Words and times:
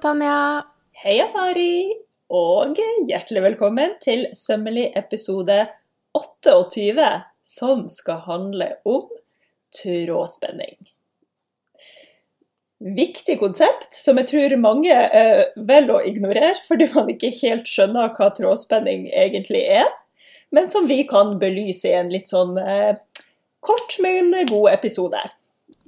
Tanja. 0.00 0.64
Heia, 1.02 1.26
Mari. 1.34 1.92
Og 2.32 2.78
hjertelig 3.08 3.42
velkommen 3.44 3.96
til 4.00 4.22
sømmelig 4.38 4.86
episode 4.96 5.66
28, 6.16 7.08
som 7.44 7.82
skal 7.92 8.22
handle 8.24 8.68
om 8.88 9.10
trådspenning. 9.76 10.78
Viktig 12.80 13.36
konsept 13.42 13.92
som 13.98 14.16
jeg 14.22 14.30
tror 14.30 14.56
mange 14.62 14.94
eh, 14.94 15.42
velger 15.68 15.98
å 15.98 16.00
ignorere, 16.08 16.54
fordi 16.64 16.88
man 16.94 17.12
ikke 17.12 17.34
helt 17.42 17.68
skjønner 17.68 18.14
hva 18.16 18.30
trådspenning 18.38 19.10
egentlig 19.12 19.66
er, 19.82 19.90
men 20.54 20.70
som 20.70 20.88
vi 20.88 21.02
kan 21.10 21.36
belyse 21.42 21.92
i 21.92 21.98
en 21.98 22.08
litt 22.14 22.30
sånn 22.30 22.56
eh, 22.62 22.96
kort, 23.60 24.00
men 24.00 24.32
god 24.48 24.72
episode. 24.78 25.20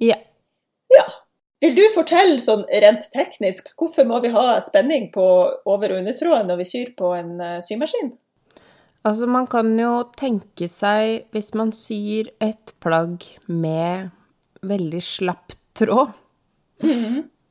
Ja. 0.03 0.21
Ja. 0.93 1.09
Vil 1.63 1.77
du 1.77 1.83
fortelle 1.93 2.41
sånn 2.43 2.65
rent 2.83 3.05
teknisk, 3.13 3.69
hvorfor 3.79 4.03
må 4.07 4.17
vi 4.25 4.33
ha 4.33 4.57
spenning 4.59 5.07
på 5.13 5.23
over- 5.63 5.93
og 5.93 6.01
undertråden 6.01 6.49
når 6.51 6.59
vi 6.59 6.65
syr 6.67 6.89
på 6.97 7.13
en 7.15 7.37
uh, 7.39 7.61
symaskin? 7.63 8.09
Altså, 9.07 9.27
man 9.31 9.47
kan 9.51 9.71
jo 9.79 9.93
tenke 10.19 10.67
seg, 10.71 11.29
hvis 11.31 11.53
man 11.55 11.71
syr 11.75 12.33
et 12.43 12.73
plagg 12.83 13.23
med 13.47 14.11
veldig 14.63 14.99
slapp 15.03 15.55
tråd, 15.75 16.11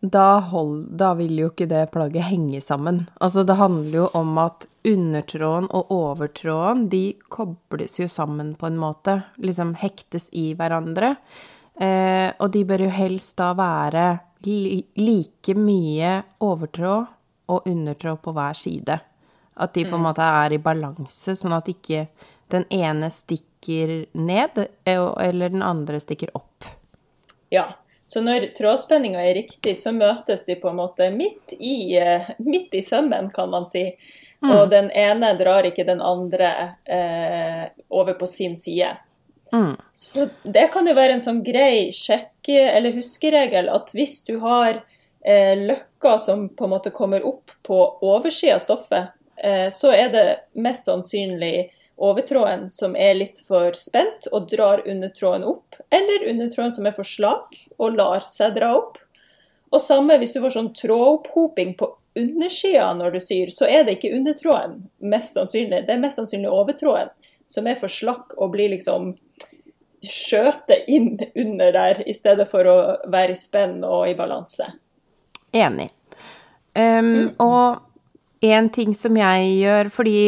da, 0.02 0.26
hold, 0.50 0.76
da 0.98 1.12
vil 1.16 1.36
jo 1.38 1.48
ikke 1.52 1.68
det 1.70 1.86
plagget 1.94 2.28
henge 2.28 2.60
sammen. 2.64 3.06
Altså, 3.16 3.46
det 3.48 3.56
handler 3.60 3.98
jo 4.02 4.06
om 4.18 4.36
at 4.44 4.66
undertråden 4.88 5.70
og 5.72 5.92
overtråden, 5.94 6.88
de 6.92 7.14
kobles 7.32 8.00
jo 8.00 8.10
sammen 8.12 8.52
på 8.58 8.68
en 8.68 8.80
måte. 8.82 9.22
Liksom 9.40 9.76
hektes 9.80 10.28
i 10.36 10.50
hverandre. 10.58 11.14
Eh, 11.80 12.28
og 12.38 12.50
de 12.52 12.64
bør 12.68 12.86
jo 12.86 12.92
helst 12.92 13.36
da 13.38 13.52
være 13.56 14.06
li 14.46 14.82
like 14.98 15.54
mye 15.54 16.18
overtråd 16.42 17.04
og 17.52 17.68
undertråd 17.68 18.20
på 18.22 18.34
hver 18.36 18.58
side. 18.58 18.98
At 19.54 19.74
de 19.74 19.84
på 19.84 19.96
en 19.98 20.06
måte 20.06 20.24
er 20.24 20.54
i 20.56 20.60
balanse, 20.62 21.36
sånn 21.36 21.54
at 21.54 21.68
ikke 21.68 22.06
den 22.52 22.64
ene 22.72 23.10
stikker 23.12 23.92
ned, 24.16 24.58
eller 24.84 25.52
den 25.52 25.62
andre 25.64 26.00
stikker 26.00 26.32
opp. 26.36 26.66
Ja, 27.52 27.66
så 28.08 28.20
når 28.24 28.50
trådspenninga 28.56 29.20
er 29.24 29.36
riktig, 29.36 29.76
så 29.76 29.92
møtes 29.92 30.44
de 30.48 30.56
på 30.60 30.68
en 30.68 30.80
måte 30.80 31.08
midt 31.14 31.54
i, 31.60 31.96
midt 32.44 32.74
i 32.76 32.82
sømmen, 32.84 33.30
kan 33.32 33.52
man 33.52 33.68
si. 33.68 33.86
Mm. 34.42 34.50
Og 34.50 34.66
den 34.72 34.90
ene 34.90 35.34
drar 35.38 35.68
ikke 35.68 35.86
den 35.88 36.02
andre 36.04 36.50
eh, 36.84 37.64
over 37.88 38.16
på 38.20 38.28
sin 38.28 38.56
side. 38.60 38.90
Mm. 39.52 39.76
Så 39.92 40.28
det 40.42 40.68
kan 40.72 40.86
jo 40.88 40.94
være 40.96 41.18
en 41.18 41.24
sånn 41.24 41.42
grei 41.44 41.90
sjekke- 41.92 42.70
eller 42.72 42.96
huskeregel 42.96 43.68
at 43.68 43.92
hvis 43.92 44.22
du 44.24 44.38
har 44.40 44.80
eh, 45.24 45.52
løkker 45.58 46.18
som 46.18 46.46
på 46.48 46.64
en 46.64 46.72
måte 46.72 46.92
kommer 46.94 47.26
opp 47.28 47.52
på 47.66 47.78
oversida 48.00 48.56
av 48.56 48.64
stoffet, 48.64 49.12
eh, 49.36 49.68
så 49.68 49.92
er 49.92 50.08
det 50.14 50.26
mest 50.56 50.88
sannsynlig 50.88 51.70
overtråden 52.02 52.70
som 52.72 52.96
er 52.96 53.14
litt 53.14 53.38
for 53.46 53.76
spent 53.78 54.26
og 54.32 54.48
drar 54.50 54.82
undertråden 54.88 55.44
opp, 55.46 55.76
eller 55.92 56.28
undertråden 56.32 56.72
som 56.74 56.88
er 56.88 56.96
for 56.96 57.06
slak 57.06 57.58
og 57.76 57.98
lar 58.00 58.24
seg 58.32 58.56
dra 58.56 58.72
opp. 58.80 58.96
Og 59.72 59.80
samme 59.80 60.16
hvis 60.20 60.32
du 60.34 60.40
får 60.42 60.56
sånn 60.56 60.72
trådopphoping 60.76 61.76
på 61.78 61.92
undersida 62.18 62.90
når 62.96 63.14
du 63.14 63.20
syr, 63.24 63.52
så 63.52 63.68
er 63.68 63.84
det 63.84 63.98
ikke 63.98 64.16
undertråden, 64.16 64.82
mest 64.98 65.36
sannsynlig. 65.36 65.84
Det 65.86 65.94
er 65.94 66.02
mest 66.02 66.20
sannsynlig 66.20 66.50
overtråden 66.52 67.12
som 67.52 67.68
er 67.68 67.78
for 67.78 67.92
slakk 67.92 68.34
og 68.38 68.54
blir 68.54 68.72
liksom 68.72 69.12
skjøte 70.02 70.76
inn 70.90 71.14
under 71.38 71.72
der, 71.74 72.02
i 72.08 72.14
stedet 72.16 72.48
for 72.50 72.66
å 72.68 72.76
være 73.10 73.36
i 73.36 73.38
spenn 73.38 73.80
og 73.86 74.08
i 74.10 74.16
balanse. 74.18 74.66
Enig. 75.52 75.90
Um. 76.74 77.32
Og 77.42 77.82
en 78.42 78.70
ting 78.74 78.94
som 78.96 79.16
jeg 79.16 79.52
gjør, 79.60 79.92
fordi 79.92 80.22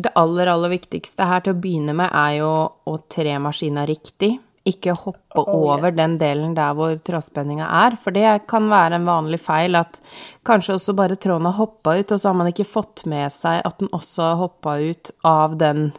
det 0.00 0.14
aller, 0.16 0.48
aller 0.48 0.72
viktigste 0.72 1.26
her 1.28 1.42
til 1.44 1.52
å 1.52 1.60
begynne 1.60 1.94
med, 1.96 2.08
er 2.08 2.38
jo 2.40 2.52
å 2.88 2.96
tre 3.12 3.36
maskina 3.42 3.84
riktig. 3.88 4.32
Ikke 4.64 4.94
hoppe 4.94 5.42
oh, 5.42 5.72
over 5.74 5.88
yes. 5.88 5.96
den 5.98 6.12
delen 6.20 6.52
der 6.54 6.76
hvor 6.78 6.94
trådspenninga 7.02 7.66
er. 7.82 7.96
For 8.00 8.14
det 8.14 8.44
kan 8.50 8.70
være 8.70 9.00
en 9.00 9.08
vanlig 9.08 9.42
feil 9.42 9.74
at 9.76 9.98
kanskje 10.46 10.78
også 10.78 10.94
bare 10.96 11.18
tråden 11.20 11.50
har 11.50 11.58
hoppa 11.58 11.96
ut, 11.98 12.14
og 12.14 12.22
så 12.22 12.30
har 12.30 12.38
man 12.38 12.52
ikke 12.52 12.68
fått 12.70 13.04
med 13.10 13.34
seg 13.34 13.60
at 13.66 13.82
den 13.82 13.90
også 13.92 14.30
har 14.30 14.40
hoppa 14.44 14.78
ut 14.80 15.12
av 15.28 15.58
den 15.60 15.90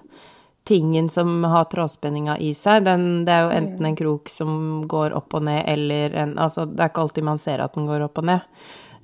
tingen 0.64 1.10
som 1.10 1.44
har 1.44 1.66
trådspenninga 1.72 2.38
i 2.38 2.54
seg. 2.56 2.86
Den, 2.86 3.26
det 3.28 3.34
er 3.36 3.46
jo 3.46 3.56
enten 3.58 3.88
en 3.90 3.98
krok 4.00 4.32
som 4.32 4.84
går 4.88 5.16
opp 5.18 5.36
og 5.36 5.46
ned, 5.48 5.64
eller 5.68 6.16
en 6.24 6.38
Altså, 6.40 6.66
det 6.66 6.80
er 6.80 6.92
ikke 6.92 7.04
alltid 7.04 7.28
man 7.28 7.42
ser 7.42 7.64
at 7.64 7.76
den 7.76 7.88
går 7.90 8.06
opp 8.08 8.22
og 8.22 8.30
ned. 8.32 8.46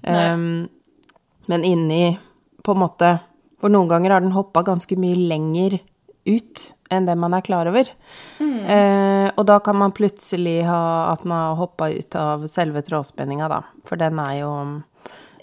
Um, 0.08 0.70
men 1.52 1.66
inni, 1.68 2.18
på 2.64 2.72
en 2.72 2.80
måte 2.80 3.10
For 3.60 3.68
noen 3.68 3.90
ganger 3.92 4.14
har 4.16 4.24
den 4.24 4.32
hoppa 4.32 4.62
ganske 4.64 4.96
mye 4.96 5.18
lenger 5.28 5.82
ut 6.24 6.62
enn 6.90 7.06
det 7.06 7.16
man 7.20 7.36
er 7.36 7.44
klar 7.44 7.68
over. 7.70 7.90
Mm. 8.40 8.60
Uh, 8.64 9.28
og 9.36 9.44
da 9.50 9.60
kan 9.64 9.76
man 9.78 9.94
plutselig 9.96 10.62
ha 10.66 11.12
at 11.12 11.26
man 11.28 11.50
har 11.50 11.58
hoppa 11.60 11.90
ut 11.92 12.16
av 12.16 12.48
selve 12.50 12.82
trådspenninga, 12.88 13.50
da. 13.52 13.60
For 13.86 14.00
den 14.00 14.22
er 14.24 14.38
jo 14.42 14.54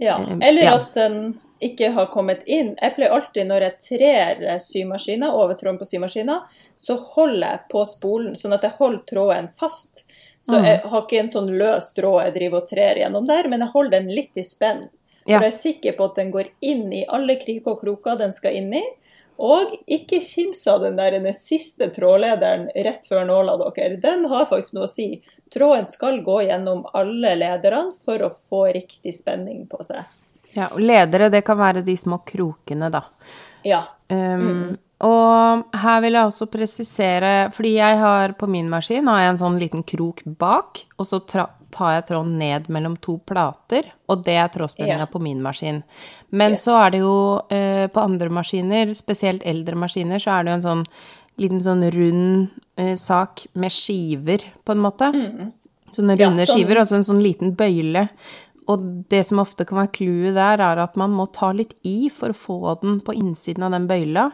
Ja. 0.00 0.16
Uh, 0.16 0.38
eller 0.40 0.62
ja. 0.64 0.78
at 0.80 0.96
den 0.96 1.36
ikke 1.64 1.90
har 1.96 2.10
kommet 2.12 2.42
inn. 2.46 2.74
Jeg 2.80 2.94
pleier 2.96 3.14
alltid 3.16 3.48
når 3.48 3.66
jeg 3.66 3.78
trer 3.86 4.42
symaskiner 4.62 5.36
over 5.36 5.56
tråden 5.56 5.78
på 5.80 5.88
symaskina, 5.88 6.40
så 6.76 6.98
holder 7.16 7.46
jeg 7.46 7.62
på 7.72 7.84
spolen, 7.88 8.34
sånn 8.36 8.56
at 8.56 8.66
jeg 8.66 8.76
holder 8.80 9.06
tråden 9.08 9.48
fast. 9.48 10.04
Så 10.46 10.58
mm. 10.58 10.66
jeg 10.68 10.82
har 10.92 11.02
ikke 11.02 11.22
en 11.22 11.32
sånn 11.32 11.48
løs 11.58 11.88
tråd 11.96 12.20
jeg 12.26 12.36
driver 12.36 12.62
og 12.62 12.68
trer 12.70 13.00
gjennom 13.00 13.26
der, 13.26 13.48
men 13.50 13.64
jeg 13.64 13.72
holder 13.72 13.96
den 13.98 14.12
litt 14.14 14.38
i 14.38 14.44
spenn. 14.46 14.86
For 15.26 15.42
jeg 15.42 15.50
er 15.50 15.56
sikker 15.56 15.96
på 15.98 16.06
at 16.06 16.20
den 16.20 16.30
går 16.30 16.52
inn 16.62 16.86
i 16.94 17.02
alle 17.10 17.34
kriker 17.40 17.74
og 17.74 17.80
kroker 17.82 18.20
den 18.20 18.34
skal 18.34 18.54
inn 18.54 18.70
i. 18.78 18.84
Og 19.42 19.74
ikke 19.92 20.22
kims 20.24 20.62
av 20.70 20.84
den 20.84 20.96
der 20.96 21.16
den 21.18 21.26
siste 21.36 21.90
trådlederen 21.92 22.68
rett 22.86 23.08
før 23.08 23.26
nåla 23.28 23.56
dere. 23.60 23.98
Den 24.00 24.24
har 24.30 24.46
faktisk 24.48 24.76
noe 24.76 24.86
å 24.86 24.92
si. 24.92 25.08
Tråden 25.52 25.88
skal 25.90 26.22
gå 26.24 26.38
gjennom 26.46 26.86
alle 26.96 27.34
lederne 27.42 27.90
for 28.04 28.22
å 28.22 28.30
få 28.30 28.62
riktig 28.78 29.12
spenning 29.18 29.66
på 29.70 29.82
seg. 29.84 30.06
Ja, 30.56 30.70
og 30.72 30.80
ledere, 30.80 31.28
det 31.32 31.44
kan 31.46 31.58
være 31.60 31.84
de 31.84 31.96
små 32.00 32.22
krokene, 32.26 32.88
da. 32.92 33.04
Ja. 33.66 33.82
Um, 34.08 34.46
mm. 34.46 34.74
Og 35.04 35.76
her 35.76 35.98
vil 36.00 36.16
jeg 36.16 36.30
også 36.30 36.46
presisere, 36.48 37.32
fordi 37.52 37.74
jeg 37.76 37.98
har 38.00 38.32
på 38.40 38.48
min 38.48 38.70
maskin 38.72 39.08
har 39.10 39.20
jeg 39.20 39.34
en 39.34 39.42
sånn 39.42 39.58
liten 39.60 39.84
krok 39.84 40.22
bak, 40.40 40.80
og 40.96 41.08
så 41.08 41.20
tar 41.28 41.90
jeg 41.92 42.06
tråden 42.08 42.38
ned 42.40 42.70
mellom 42.72 42.94
to 43.04 43.18
plater, 43.28 43.90
og 44.08 44.24
det 44.24 44.38
er 44.40 44.48
trådspenninga 44.54 45.04
yeah. 45.04 45.12
på 45.12 45.20
min 45.20 45.42
maskin. 45.44 45.82
Men 46.32 46.56
yes. 46.56 46.64
så 46.64 46.78
er 46.86 46.94
det 46.94 47.02
jo 47.02 47.18
eh, 47.52 47.84
på 47.92 48.06
andre 48.08 48.30
maskiner, 48.32 48.94
spesielt 48.96 49.44
eldre 49.44 49.76
maskiner, 49.76 50.22
så 50.22 50.38
er 50.38 50.46
det 50.46 50.54
jo 50.54 50.58
en 50.62 50.66
sånn 50.70 50.86
liten 51.44 51.60
sånn 51.60 51.84
rund 51.92 52.56
eh, 52.80 52.94
sak 52.96 53.44
med 53.52 53.76
skiver, 53.76 54.48
på 54.64 54.72
en 54.72 54.80
måte. 54.80 55.12
Mm. 55.12 55.52
Sånne 55.92 56.16
runde 56.16 56.44
ja, 56.44 56.48
sånn. 56.48 56.56
skiver, 56.56 56.80
og 56.80 56.88
så 56.88 56.96
en 56.96 57.08
sånn 57.08 57.20
liten 57.24 57.52
bøyle 57.56 58.08
og 58.66 58.82
det 59.10 59.22
som 59.28 59.40
ofte 59.42 59.66
kan 59.66 59.78
være 59.82 59.92
clouet 59.94 60.34
der, 60.34 60.62
er 60.62 60.82
at 60.82 60.96
man 60.98 61.14
må 61.14 61.28
ta 61.34 61.52
litt 61.54 61.76
i 61.86 62.08
for 62.12 62.34
å 62.34 62.38
få 62.38 62.58
den 62.82 62.98
på 63.04 63.14
innsiden 63.14 63.66
av 63.66 63.74
den 63.76 63.86
bøyla. 63.90 64.30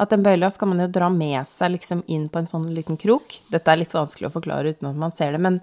At 0.00 0.10
den 0.14 0.24
bøyla 0.24 0.50
skal 0.50 0.72
man 0.72 0.82
jo 0.82 0.88
dra 0.90 1.10
med 1.12 1.46
seg 1.48 1.74
liksom 1.76 2.02
inn 2.10 2.28
på 2.32 2.40
en 2.40 2.50
sånn 2.50 2.68
liten 2.74 2.98
krok. 3.00 3.36
Dette 3.52 3.70
er 3.70 3.82
litt 3.82 3.94
vanskelig 3.94 4.30
å 4.30 4.34
forklare 4.34 4.74
uten 4.74 4.90
at 4.90 4.98
man 4.98 5.14
ser 5.14 5.36
det, 5.36 5.42
men, 5.44 5.60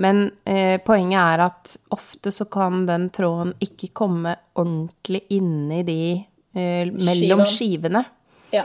men 0.00 0.24
eh, 0.48 0.78
poenget 0.82 1.20
er 1.22 1.44
at 1.46 1.76
ofte 1.94 2.32
så 2.34 2.48
kan 2.50 2.86
den 2.88 3.10
tråden 3.14 3.54
ikke 3.62 3.92
komme 3.96 4.34
ordentlig 4.58 5.26
inni 5.36 5.82
de 5.86 6.00
eh, 6.16 6.88
mellom 6.90 7.44
skivene. 7.46 8.02
Ja. 8.54 8.64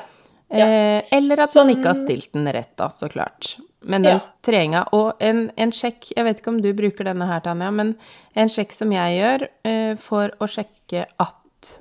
Ja. 0.51 0.65
Eh, 0.65 1.11
eller 1.15 1.45
at 1.45 1.53
sånn... 1.53 1.69
man 1.69 1.77
ikke 1.77 1.91
har 1.93 1.99
stilt 2.01 2.33
den 2.33 2.49
rett, 2.49 2.73
da, 2.79 2.89
så 2.91 3.11
klart. 3.11 3.55
Men 3.81 4.05
den 4.05 4.19
ja. 4.19 4.25
treninga 4.45 4.83
Og 4.93 5.21
en, 5.23 5.47
en, 5.57 5.71
sjekk 5.73 6.11
Jeg 6.13 6.25
vet 6.27 6.41
ikke 6.41 6.51
om 6.53 6.59
du 6.61 6.69
bruker 6.77 7.07
denne 7.07 7.25
her, 7.25 7.41
Tanja, 7.41 7.71
men 7.73 7.95
en 8.37 8.51
sjekk 8.51 8.75
som 8.77 8.93
jeg 8.93 9.15
gjør 9.17 9.47
uh, 9.49 9.93
for 10.01 10.35
å 10.37 10.49
sjekke 10.49 11.07
at 11.17 11.71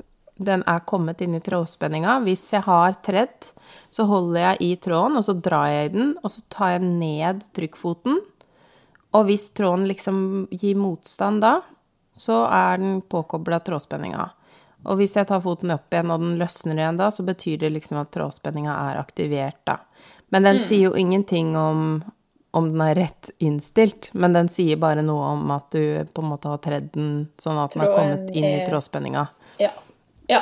den 0.41 0.65
er 0.65 0.81
kommet 0.89 1.21
inn 1.21 1.37
i 1.37 1.43
trådspenninga 1.45 2.17
Hvis 2.25 2.47
jeg 2.55 2.65
har 2.65 2.97
tredd, 3.05 3.51
så 3.93 4.07
holder 4.09 4.41
jeg 4.41 4.63
i 4.65 4.71
tråden, 4.81 5.19
og 5.21 5.27
så 5.27 5.35
drar 5.37 5.69
jeg 5.69 5.91
i 5.91 5.95
den, 5.99 6.15
og 6.23 6.33
så 6.33 6.45
tar 6.49 6.77
jeg 6.79 6.87
ned 6.87 7.45
trykkfoten. 7.57 8.17
Og 9.19 9.27
hvis 9.29 9.51
tråden 9.53 9.85
liksom 9.91 10.23
gir 10.55 10.79
motstand 10.81 11.43
da, 11.45 11.59
så 12.17 12.45
er 12.47 12.81
den 12.81 13.01
påkobla 13.03 13.61
trådspenninga. 13.67 14.29
Og 14.89 14.97
hvis 15.01 15.19
jeg 15.19 15.29
tar 15.29 15.43
foten 15.45 15.75
opp 15.75 15.93
igjen, 15.93 16.13
og 16.13 16.23
den 16.23 16.39
løsner 16.41 16.79
igjen 16.79 17.01
da, 17.01 17.11
så 17.13 17.25
betyr 17.27 17.61
det 17.61 17.73
liksom 17.75 18.01
at 18.01 18.13
trådspenninga 18.15 18.77
er 18.91 19.01
aktivert, 19.03 19.61
da. 19.69 19.81
Men 20.31 20.47
den 20.47 20.59
mm. 20.59 20.65
sier 20.65 20.89
jo 20.91 20.97
ingenting 20.97 21.53
om 21.59 22.01
om 22.51 22.73
den 22.73 22.81
er 22.81 22.95
rett 22.95 23.31
innstilt, 23.39 24.11
men 24.13 24.33
den 24.33 24.49
sier 24.51 24.79
bare 24.81 25.05
noe 25.07 25.35
om 25.35 25.53
at 25.55 25.71
du 25.71 26.03
på 26.13 26.23
en 26.23 26.33
måte 26.33 26.51
har 26.51 26.59
tredd 26.63 26.91
den 26.97 27.13
sånn 27.39 27.61
at 27.63 27.77
den 27.77 27.85
har 27.85 27.95
kommet 27.95 28.33
inn 28.35 28.49
i 28.49 28.65
trådspenninga. 28.67 29.27
Ja. 29.63 29.71
ja. 30.27 30.41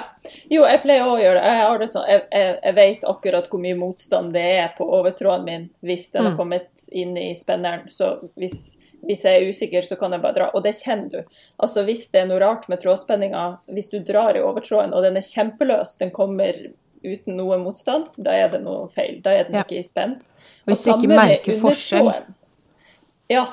Jo, 0.48 0.64
jeg 0.64 0.82
pleier 0.84 1.04
å 1.04 1.18
gjøre 1.20 1.42
det. 1.42 1.54
Jeg, 1.58 1.78
det 1.82 1.90
sånn, 1.92 2.08
jeg, 2.08 2.24
jeg, 2.32 2.54
jeg, 2.64 2.76
vet 2.80 3.06
akkurat 3.12 3.52
hvor 3.52 3.62
mye 3.64 3.76
motstand 3.76 4.32
det 4.36 4.46
er 4.56 4.72
på 4.78 4.88
overtråden 4.88 5.48
min 5.48 5.68
hvis 5.84 6.08
den 6.14 6.24
mm. 6.24 6.30
har 6.30 6.38
kommet 6.40 6.88
inn 6.96 7.12
i 7.20 7.28
spenneren. 7.36 7.84
Så 7.92 8.14
hvis, 8.40 8.78
hvis 9.04 9.28
jeg 9.28 9.42
er 9.42 9.52
usikker, 9.52 9.84
så 9.84 10.00
kan 10.00 10.16
jeg 10.16 10.24
bare 10.24 10.38
dra. 10.40 10.50
Og 10.56 10.64
det 10.64 10.78
kjenner 10.80 11.12
du. 11.12 11.38
Altså 11.60 11.84
Hvis 11.84 12.08
det 12.14 12.24
er 12.24 12.32
noe 12.32 12.40
rart 12.40 12.70
med 12.72 12.80
trådspenninga, 12.80 13.46
hvis 13.76 13.92
du 13.92 14.00
drar 14.00 14.38
i 14.38 14.44
overtråden 14.44 14.96
og 14.96 15.04
den 15.04 15.20
er 15.20 15.28
kjempeløs, 15.28 15.98
den 16.00 16.14
kommer 16.14 16.56
uten 17.04 17.36
noe 17.36 17.58
motstand, 17.62 18.08
da 18.16 18.32
er 18.32 18.50
det 18.52 18.62
noe 18.64 18.88
feil. 18.88 19.20
Da 19.22 19.30
er 19.36 19.44
den 19.44 19.54
Ja. 19.54 19.62
ikke 19.62 19.78
i 19.78 19.82
spenn. 19.86 20.16
Og 20.66 20.72
Hvis 20.72 20.84
du 20.84 20.90
ikke 20.92 21.08
merker 21.08 21.60
forskjell. 21.60 22.12
Ja. 23.28 23.46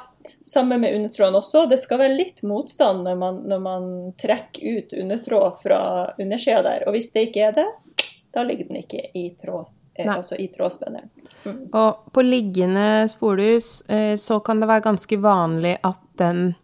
Samme 0.46 0.78
med 0.78 0.94
undertråden 0.96 1.36
også. 1.36 1.66
Det 1.70 1.80
skal 1.82 1.98
være 2.00 2.18
litt 2.18 2.44
motstand 2.44 3.04
når 3.04 3.16
man, 3.18 3.40
når 3.50 3.62
man 3.62 3.88
trekker 4.22 4.78
ut 4.78 4.94
undertråd 4.94 5.58
fra 5.64 5.80
undersida 6.22 6.62
der. 6.62 6.84
Og 6.88 6.94
hvis 6.94 7.10
det 7.14 7.28
ikke 7.30 7.48
er 7.48 7.52
det, 7.58 7.66
da 8.34 8.44
ligger 8.44 8.68
den 8.70 8.78
ikke 8.84 9.02
i 9.16 9.30
tråd, 9.42 9.66
eh, 9.96 10.06
Nei. 10.06 10.18
altså 10.20 10.38
i 10.38 10.48
trådspenneren. 10.54 11.10
Og 11.74 12.12
på 12.14 12.22
liggende 12.26 13.08
spolehus 13.10 13.82
eh, 13.90 14.16
så 14.22 14.40
kan 14.46 14.60
det 14.62 14.68
være 14.70 14.86
ganske 14.86 15.18
vanlig 15.22 15.78
at 15.84 15.98
den 16.18 16.56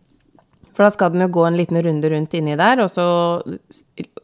For 0.72 0.86
da 0.86 0.92
skal 0.94 1.12
den 1.14 1.26
jo 1.26 1.32
gå 1.36 1.46
en 1.46 1.58
liten 1.60 1.80
runde 1.84 2.10
rundt 2.14 2.36
inni 2.38 2.56
der, 2.60 2.80
og 2.84 2.92
så 2.94 3.06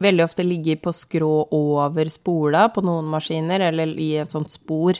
veldig 0.03 0.23
ofte 0.23 0.45
ligge 0.47 0.77
på 0.79 0.93
skrå 0.95 1.31
over 1.53 2.11
spola 2.11 2.67
på 2.71 2.83
noen 2.87 3.09
maskiner, 3.11 3.67
eller 3.69 3.91
i 3.99 4.13
et 4.21 4.31
sånt 4.31 4.53
spor. 4.53 4.99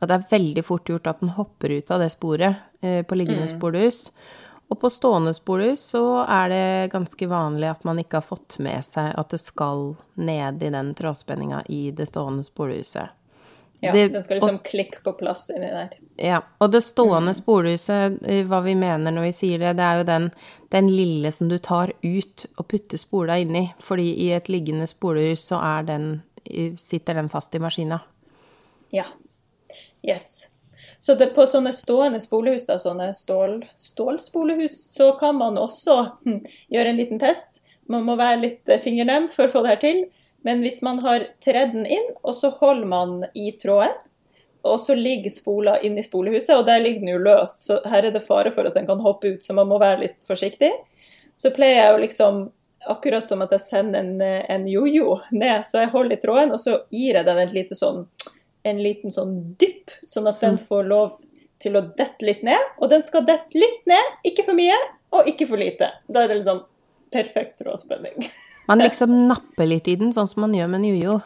Og 0.00 0.08
det 0.08 0.16
er 0.16 0.30
veldig 0.30 0.64
fort 0.64 0.88
gjort 0.88 1.10
at 1.10 1.20
den 1.20 1.34
hopper 1.36 1.76
ut 1.76 1.92
av 1.92 2.00
det 2.00 2.08
sporet 2.14 2.62
eh, 2.80 3.02
på 3.04 3.18
liggende 3.18 3.50
spolehus. 3.50 4.06
Og 4.70 4.78
på 4.80 4.88
stående 4.92 5.34
spolehus 5.36 5.82
så 5.92 6.22
er 6.24 6.52
det 6.52 6.90
ganske 6.92 7.28
vanlig 7.28 7.72
at 7.72 7.84
man 7.84 8.00
ikke 8.00 8.20
har 8.20 8.26
fått 8.26 8.56
med 8.62 8.86
seg 8.86 9.12
at 9.18 9.34
det 9.34 9.42
skal 9.42 9.90
ned 10.14 10.62
i 10.62 10.72
den 10.72 10.94
trådspenninga 10.96 11.64
i 11.68 11.88
det 11.96 12.06
stående 12.08 12.46
spolehuset. 12.46 13.19
Ja, 13.82 13.92
Det- 13.92 14.12
den 14.12 14.22
skal 14.22 14.36
liksom 14.36 14.58
klikke 14.58 15.02
på 15.02 15.12
plass 15.18 15.50
inni 15.50 15.70
der. 15.70 15.88
Ja, 16.16 16.42
og 16.60 16.72
det 16.72 16.82
stående 16.84 17.32
spolehuset, 17.34 18.18
eh, 18.28 18.44
hva 18.44 18.62
vi 18.62 18.74
mener 18.74 19.10
når 19.10 19.22
vi 19.22 19.32
sier 19.32 19.58
det, 19.58 19.76
det 19.76 19.84
er 19.84 19.96
jo 19.98 20.04
den, 20.04 20.30
den 20.70 20.88
lille 20.88 21.32
som 21.32 21.48
du 21.48 21.56
tar 21.58 21.92
ut 22.04 22.46
og 22.58 22.68
putter 22.68 22.98
spola 22.98 23.38
inni. 23.40 23.72
Fordi 23.80 24.14
i 24.18 24.32
et 24.32 24.48
liggende 24.48 24.86
spolehus 24.86 25.48
så 25.48 25.86
den, 25.86 26.22
sitter 26.76 27.14
den 27.14 27.28
fast 27.28 27.54
i 27.54 27.58
maskina. 27.58 28.00
Ja. 28.92 29.04
Yes. 30.06 30.46
Så 30.98 31.14
det, 31.14 31.34
på 31.34 31.46
sånne 31.46 31.72
stående 31.72 32.20
spolehus, 32.20 32.66
da, 32.66 32.76
sånne 32.80 33.12
stål, 33.14 33.62
stålspolehus, 33.76 34.76
så 34.94 35.12
kan 35.18 35.36
man 35.36 35.58
også 35.60 36.12
hm, 36.24 36.40
gjøre 36.72 36.92
en 36.92 36.96
liten 36.96 37.20
test. 37.20 37.60
Man 37.88 38.04
må 38.04 38.16
være 38.20 38.40
litt 38.40 38.68
eh, 38.68 38.80
fingernem 38.82 39.28
for 39.32 39.46
å 39.48 39.52
få 39.52 39.62
det 39.64 39.74
her 39.74 39.80
til. 39.84 40.02
Men 40.46 40.62
hvis 40.64 40.80
man 40.82 41.02
har 41.04 41.26
tredd 41.44 41.74
den 41.74 41.88
inn, 41.88 42.14
og 42.22 42.34
så 42.38 42.52
holder 42.60 42.88
man 42.88 43.18
i 43.34 43.50
tråden, 43.60 43.98
og 44.60 44.76
så 44.80 44.94
ligger 44.96 45.32
spola 45.32 45.78
inni 45.84 46.02
spolehuset, 46.04 46.52
og 46.58 46.66
der 46.68 46.82
ligger 46.84 47.00
den 47.00 47.14
jo 47.14 47.20
løst, 47.24 47.62
så 47.64 47.78
her 47.88 48.04
er 48.04 48.12
det 48.12 48.24
fare 48.24 48.52
for 48.52 48.68
at 48.68 48.76
den 48.76 48.88
kan 48.88 49.00
hoppe 49.00 49.34
ut, 49.34 49.44
så 49.44 49.56
man 49.56 49.70
må 49.70 49.78
være 49.80 50.02
litt 50.02 50.26
forsiktig. 50.26 50.72
Så 51.36 51.52
pleier 51.56 51.78
jeg 51.78 51.94
jo 51.94 52.02
liksom, 52.02 52.42
akkurat 52.92 53.28
som 53.28 53.40
at 53.44 53.54
jeg 53.56 53.64
sender 53.64 54.04
en, 54.04 54.20
en 54.20 54.66
jojo 54.68 55.16
ned, 55.32 55.64
så 55.68 55.84
jeg 55.84 55.92
holder 55.94 56.16
i 56.16 56.20
tråden, 56.20 56.52
og 56.52 56.60
så 56.60 56.82
gir 56.92 57.16
jeg 57.16 57.28
den 57.28 57.40
et 57.40 57.56
lite 57.56 57.78
sånn 57.78 58.04
en 58.62 58.82
liten 58.82 59.12
sånn 59.12 59.36
dypp, 59.60 59.92
sånn 60.04 60.28
at 60.28 60.40
den 60.42 60.58
får 60.60 60.88
lov 60.88 61.14
til 61.62 61.78
å 61.78 61.84
dette 61.96 62.26
litt 62.26 62.42
ned. 62.46 62.60
Og 62.80 62.90
den 62.92 63.04
skal 63.04 63.24
dette 63.28 63.56
litt 63.56 63.86
ned, 63.88 64.18
ikke 64.28 64.44
for 64.46 64.58
mye 64.58 64.76
og 65.16 65.28
ikke 65.30 65.48
for 65.48 65.60
lite. 65.60 65.90
Da 66.08 66.24
er 66.24 66.32
det 66.32 66.40
liksom 66.40 66.62
perfekt 67.12 67.60
trådspenning. 67.62 68.28
Man 68.70 68.82
liksom 68.84 69.12
napper 69.28 69.66
litt 69.68 69.88
i 69.90 69.96
den, 70.00 70.12
sånn 70.14 70.30
som 70.30 70.44
man 70.46 70.54
gjør 70.56 70.70
med 70.70 70.80
en 70.84 70.88
jojo. 70.92 71.20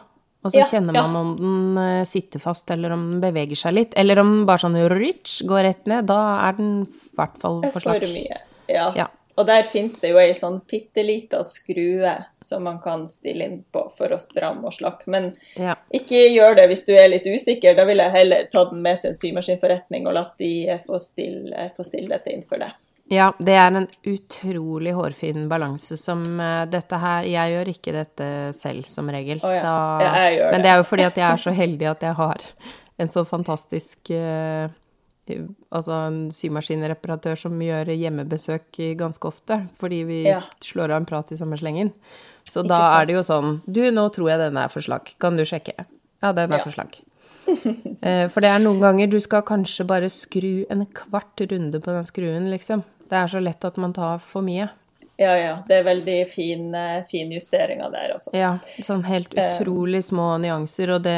Og 0.45 0.51
så 0.53 0.59
Ja, 0.61 0.65
kjenner 0.69 0.93
ja. 0.93 1.07
man 1.07 1.15
om 1.15 1.29
den 1.39 1.77
eh, 1.81 2.05
sitter 2.05 2.41
fast, 2.41 2.69
eller 2.73 2.93
om 2.93 3.05
den 3.15 3.21
beveger 3.23 3.57
seg 3.57 3.73
litt. 3.73 3.93
Eller 3.97 4.19
om 4.21 4.31
den 4.39 4.45
bare 4.49 4.61
sånn 4.61 4.77
rich 4.93 5.39
går 5.47 5.63
rett 5.65 5.85
ned. 5.89 6.05
Da 6.09 6.19
er 6.47 6.57
den 6.59 6.83
i 6.85 7.15
hvert 7.17 7.37
fall 7.41 7.63
for 7.71 7.81
slakk. 7.81 8.03
For 8.05 8.13
mye. 8.13 8.41
Ja. 8.69 8.91
Ja. 8.97 9.07
Og 9.35 9.47
der 9.49 9.65
finnes 9.67 9.97
det 9.99 10.13
jo 10.13 10.19
ei 10.21 10.31
sånn 10.37 10.61
bitte 10.69 11.03
lita 11.03 11.41
skrue 11.43 12.13
som 12.45 12.63
man 12.63 12.77
kan 12.79 13.03
stille 13.11 13.49
inn 13.49 13.57
på 13.73 13.81
for 13.97 14.13
å 14.15 14.19
stramme 14.23 14.63
og 14.69 14.71
slakke. 14.77 15.09
Men 15.11 15.33
Ja. 15.59 15.75
ikke 15.93 16.21
gjør 16.31 16.55
det 16.61 16.69
hvis 16.69 16.85
du 16.85 16.93
er 16.95 17.09
litt 17.09 17.25
usikker. 17.27 17.75
Da 17.75 17.83
vil 17.85 17.97
jeg 17.97 18.11
heller 18.11 18.47
ta 18.51 18.63
den 18.69 18.81
med 18.85 19.01
til 19.01 19.09
en 19.09 19.19
symaskinforretning 19.19 20.07
og 20.07 20.13
latt 20.13 20.37
de 20.37 20.79
få 20.87 21.01
stille, 21.01 21.71
få 21.75 21.83
stille 21.83 22.07
dette 22.07 22.31
inn 22.31 22.43
for 22.43 22.57
deg. 22.63 22.71
Ja, 23.11 23.27
det 23.37 23.53
er 23.53 23.67
en 23.77 23.87
utrolig 24.09 24.93
hårfin 24.97 25.43
balanse 25.51 25.93
som 26.01 26.23
uh, 26.39 26.63
dette 26.65 26.97
her 26.97 27.27
Jeg 27.29 27.51
gjør 27.53 27.69
ikke 27.75 27.93
dette 27.93 28.29
selv, 28.57 28.83
som 28.89 29.11
regel. 29.13 29.37
Oh, 29.45 29.51
ja. 29.53 29.61
Ja, 30.01 30.13
jeg 30.25 30.39
gjør 30.39 30.45
det. 30.45 30.51
men 30.51 30.61
det. 30.61 30.63
det 30.65 30.71
er 30.71 30.77
jo 30.81 30.87
fordi 30.89 31.03
at 31.05 31.17
jeg 31.21 31.27
er 31.31 31.43
så 31.43 31.53
heldig 31.53 31.89
at 31.91 32.01
jeg 32.07 32.17
har 32.17 32.47
en 32.97 33.11
så 33.13 33.25
fantastisk 33.27 34.09
uh, 34.15 34.73
Altså 35.73 35.89
en 36.05 36.17
symaskinreparatør 36.29 37.33
som 37.47 37.55
gjør 37.61 37.89
hjemmebesøk 37.97 38.77
ganske 38.99 39.25
ofte, 39.25 39.55
fordi 39.81 40.03
vi 40.05 40.19
Ja. 40.27 40.41
slår 40.61 40.91
av 40.93 40.99
en 41.01 41.05
prat 41.09 41.31
i 41.33 41.37
samme 41.39 41.57
slengen. 41.57 41.89
Så 42.45 42.61
Ikke 42.61 42.69
da 42.69 42.81
sant. 42.83 42.99
er 43.01 43.05
det 43.09 43.15
jo 43.15 43.23
sånn 43.25 43.61
Du, 43.65 43.81
nå 43.91 44.03
tror 44.13 44.29
jeg 44.29 44.39
denne 44.39 44.65
er 44.65 44.69
for 44.69 44.81
slakk. 44.85 45.15
Kan 45.19 45.35
du 45.35 45.41
sjekke? 45.43 45.73
Ja, 46.21 46.31
den 46.31 46.51
er 46.53 46.57
Ja. 46.57 46.63
for 46.63 46.71
slakk. 46.77 47.01
Eh, 48.05 48.27
For 48.29 48.41
det 48.41 48.49
er 48.51 48.59
noen 48.59 48.79
ganger 48.81 49.09
du 49.09 49.19
skal 49.19 49.41
kanskje 49.41 49.85
bare 49.87 50.09
skru 50.09 50.65
en 50.69 50.85
kvart 50.85 51.41
runde 51.49 51.79
på 51.81 51.85
den 51.93 52.03
skruen, 52.03 52.49
liksom. 52.53 52.83
Det 53.09 53.17
er 53.19 53.27
så 53.27 53.39
lett 53.43 53.65
at 53.65 53.77
man 53.77 53.93
tar 53.93 54.19
for 54.19 54.41
mye. 54.45 54.69
Ja, 55.17 55.31
ja. 55.39 55.51
Det 55.67 55.77
er 55.77 55.83
veldig 55.87 56.17
fin, 56.29 56.71
justering 56.73 57.05
fin 57.07 57.31
justeringer 57.31 57.91
der, 57.93 58.13
altså. 58.17 58.33
Ja, 58.35 58.57
sånn 58.83 59.05
helt 59.07 59.31
utrolig 59.33 60.03
små 60.03 60.33
nyanser, 60.43 60.95
og 60.97 61.03
det 61.03 61.15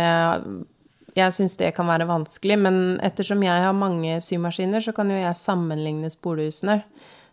Jeg 1.17 1.33
syns 1.33 1.55
det 1.57 1.71
kan 1.73 1.87
være 1.89 2.05
vanskelig, 2.05 2.59
men 2.61 2.99
ettersom 3.01 3.41
jeg 3.41 3.63
har 3.63 3.73
mange 3.73 4.19
symaskiner, 4.21 4.83
så 4.85 4.93
kan 4.93 5.09
jo 5.09 5.15
jeg 5.17 5.33
sammenligne 5.39 6.11
spolehusene. 6.13 6.83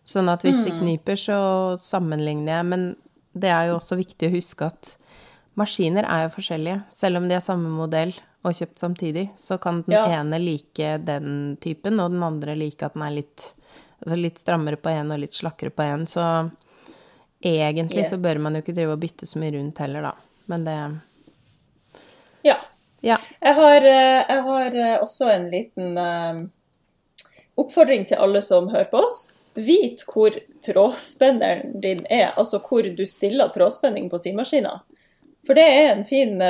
Sånn 0.08 0.28
at 0.32 0.40
hvis 0.44 0.56
det 0.64 0.78
kniper, 0.78 1.16
så 1.20 1.36
sammenligner 1.80 2.58
jeg. 2.58 2.64
Men 2.70 2.86
det 3.36 3.50
er 3.52 3.66
jo 3.68 3.76
også 3.76 3.98
viktig 4.00 4.30
å 4.30 4.34
huske 4.38 4.70
at 4.70 4.94
maskiner 5.60 6.08
er 6.08 6.24
jo 6.24 6.32
forskjellige. 6.38 6.78
Selv 6.88 7.20
om 7.20 7.28
de 7.28 7.36
er 7.36 7.44
samme 7.44 7.68
modell 7.68 8.14
og 8.44 8.56
kjøpt 8.56 8.80
samtidig, 8.80 9.26
så 9.36 9.58
kan 9.60 9.82
den 9.82 9.92
Ja. 9.92 10.06
ene 10.20 10.38
like 10.40 11.04
den 11.04 11.58
typen, 11.60 12.00
og 12.00 12.10
den 12.10 12.22
andre 12.22 12.56
like 12.56 12.82
at 12.82 12.94
den 12.94 13.02
er 13.02 13.10
litt, 13.20 13.52
altså 14.00 14.18
litt 14.18 14.38
strammere 14.42 14.80
på 14.80 14.92
en 14.92 15.12
og 15.14 15.20
litt 15.22 15.36
slakkere 15.36 15.70
på 15.70 15.84
en. 15.86 16.06
Så 16.10 16.24
egentlig 17.44 18.06
så 18.08 18.18
bør 18.22 18.40
man 18.44 18.56
jo 18.56 18.64
ikke 18.64 18.76
drive 18.76 18.96
og 18.96 19.02
bytte 19.02 19.28
så 19.28 19.40
mye 19.42 19.54
rundt 19.56 19.82
heller, 19.84 20.10
da. 20.10 20.14
Men 20.50 20.64
det 20.64 20.78
Ja. 22.42 22.56
Ja. 23.04 23.18
Jeg 23.40 23.54
har, 23.54 23.84
eh, 23.84 24.24
jeg 24.28 24.42
har 24.42 24.76
eh, 24.80 24.98
også 25.02 25.28
en 25.28 25.50
liten 25.52 25.98
eh, 25.98 26.38
oppfordring 27.60 28.06
til 28.08 28.16
alle 28.16 28.40
som 28.42 28.70
hører 28.72 28.88
på 28.92 29.02
oss. 29.04 29.34
Vit 29.54 30.02
hvor 30.08 30.34
trådspenneren 30.64 31.80
din 31.80 32.06
er, 32.10 32.32
altså 32.36 32.58
hvor 32.64 32.82
du 32.82 33.04
stiller 33.06 33.52
trådspenning 33.54 34.08
på 34.10 34.18
symaskina. 34.18 34.80
For 35.46 35.54
det 35.54 35.64
er 35.68 35.90
en 35.92 36.04
fin, 36.08 36.40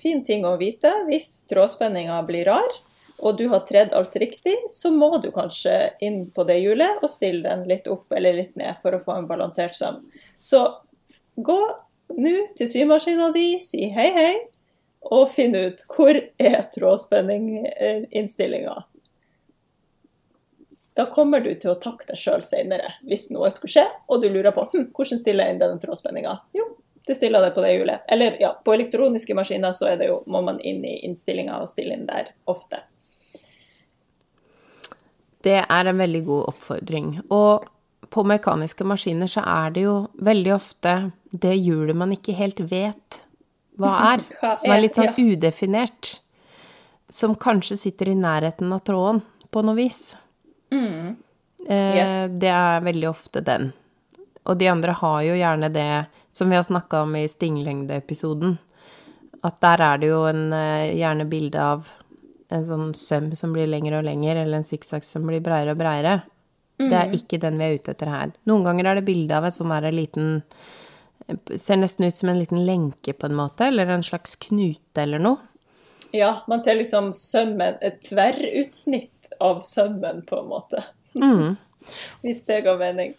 fin 0.00 0.22
ting 0.24 0.46
å 0.48 0.56
vite. 0.56 0.88
Hvis 1.06 1.44
trådspenninga 1.52 2.16
blir 2.26 2.48
rar, 2.48 2.78
og 3.18 3.38
du 3.38 3.48
har 3.50 3.60
tredd 3.66 3.92
alt 3.96 4.16
riktig, 4.16 4.54
så 4.70 4.90
må 4.94 5.18
du 5.22 5.30
kanskje 5.34 5.90
inn 6.04 6.30
på 6.30 6.44
det 6.46 6.60
hjulet 6.62 7.02
og 7.02 7.10
stille 7.10 7.48
den 7.48 7.66
litt 7.70 7.88
opp 7.90 8.12
eller 8.14 8.36
litt 8.38 8.54
ned 8.58 8.74
for 8.82 8.94
å 8.94 9.02
få 9.02 9.12
en 9.18 9.30
balansert 9.30 9.74
søm. 9.74 9.96
Så 10.40 10.82
gå 11.34 11.76
nå 12.18 12.46
til 12.58 12.68
symaskina 12.70 13.32
di, 13.34 13.60
si 13.64 13.88
hei, 13.94 14.10
hei, 14.14 14.34
og 15.08 15.30
finn 15.32 15.56
ut 15.56 15.84
hvor 15.90 16.14
er 16.38 16.62
trådspenninginnstillinga. 16.74 18.84
Da 20.98 21.06
kommer 21.14 21.40
du 21.40 21.54
til 21.54 21.70
å 21.70 21.78
takke 21.78 22.06
deg 22.08 22.18
sjøl 22.18 22.42
seinere 22.46 22.92
hvis 23.06 23.30
noe 23.30 23.50
skulle 23.54 23.72
skje, 23.76 23.86
og 24.10 24.22
du 24.22 24.28
lurer 24.30 24.52
på 24.54 24.62
hm, 24.72 24.86
hvordan 24.94 25.18
stiller 25.20 25.44
jeg 25.46 25.52
inn 25.54 25.62
denne 25.62 25.78
trådspenninga. 25.82 26.32
Jo, 26.58 26.64
det 27.06 27.14
stiller 27.18 27.40
det 27.44 27.54
på 27.54 27.62
det 27.62 27.72
hjulet. 27.76 28.00
Eller 28.10 28.30
ja, 28.42 28.50
på 28.64 28.74
elektroniske 28.74 29.34
maskiner 29.38 29.72
så 29.72 29.84
det 29.96 30.06
jo, 30.10 30.16
må 30.26 30.40
man 30.44 30.58
inn 30.60 30.84
i 30.84 31.06
innstillinga 31.06 31.54
og 31.62 31.68
stille 31.70 31.94
inn 31.94 32.10
der 32.10 32.26
ofte. 32.50 32.78
Det 35.44 35.58
er 35.64 35.86
en 35.90 35.98
veldig 36.00 36.24
god 36.26 36.48
oppfordring. 36.52 37.10
Og 37.30 37.66
på 38.10 38.24
mekaniske 38.26 38.86
maskiner 38.88 39.30
så 39.30 39.42
er 39.46 39.70
det 39.76 39.84
jo 39.84 39.96
veldig 40.24 40.52
ofte 40.54 40.94
det 41.30 41.54
hjulet 41.60 41.96
man 41.98 42.14
ikke 42.14 42.34
helt 42.38 42.60
vet 42.70 43.22
hva 43.78 43.92
er. 44.14 44.24
Som 44.58 44.72
er 44.74 44.82
litt 44.82 44.98
sånn 44.98 45.14
udefinert. 45.18 46.16
Som 47.10 47.36
kanskje 47.40 47.78
sitter 47.80 48.10
i 48.12 48.18
nærheten 48.18 48.72
av 48.74 48.82
tråden 48.84 49.22
på 49.52 49.62
noe 49.64 49.78
vis. 49.78 50.14
Mm. 50.74 51.16
Eh, 51.68 51.96
Yes. 51.96 52.32
Det 52.40 52.50
er 52.52 52.80
veldig 52.84 53.08
ofte 53.10 53.40
den. 53.44 53.70
Og 54.48 54.56
de 54.60 54.68
andre 54.70 54.92
har 54.96 55.22
jo 55.26 55.36
gjerne 55.36 55.68
det 55.72 55.90
som 56.32 56.48
vi 56.50 56.56
har 56.56 56.64
snakka 56.64 57.02
om 57.04 57.14
i 57.18 57.26
stinglengdeepisoden. 57.28 58.56
At 59.44 59.58
der 59.62 59.82
er 59.84 59.98
det 60.00 60.08
jo 60.10 60.22
en, 60.26 60.52
eh, 60.52 60.94
gjerne 60.98 61.26
bilde 61.28 61.60
av 61.60 61.86
en 62.54 62.66
sånn 62.66 62.90
søm 62.96 63.30
som 63.36 63.52
blir 63.54 63.68
lengre 63.68 64.00
og 64.00 64.06
lengre, 64.06 64.42
eller 64.42 64.60
en 64.60 64.66
sikksakk 64.66 65.06
som 65.06 65.26
blir 65.28 65.42
breiere 65.44 65.74
og 65.74 65.80
breiere. 65.80 66.20
Det 66.78 66.94
er 66.94 67.14
ikke 67.16 67.40
den 67.42 67.58
vi 67.58 67.66
er 67.66 67.78
ute 67.80 67.92
etter 67.92 68.10
her. 68.12 68.34
Noen 68.46 68.66
ganger 68.66 68.86
er 68.86 69.00
det 69.00 69.08
bilde 69.08 69.34
av 69.34 69.48
en 69.48 69.54
sånn 69.54 69.74
her 69.74 69.90
liten 69.92 70.42
Ser 71.28 71.76
nesten 71.76 72.06
ut 72.06 72.16
som 72.16 72.30
en 72.30 72.38
liten 72.38 72.62
lenke, 72.64 73.12
på 73.12 73.26
en 73.28 73.34
måte, 73.36 73.66
eller 73.68 73.90
en 73.92 74.04
slags 74.06 74.38
knute 74.40 75.02
eller 75.02 75.20
noe. 75.20 75.42
Ja, 76.16 76.38
man 76.48 76.62
ser 76.64 76.78
liksom 76.78 77.10
sømmen, 77.12 77.76
et 77.84 77.98
tverrutsnitt 78.06 79.28
av 79.44 79.60
sømmen, 79.60 80.22
på 80.24 80.38
en 80.40 80.48
måte. 80.48 80.80
Hvis 82.22 82.46
det 82.48 82.62
ga 82.64 82.78
mening. 82.80 83.12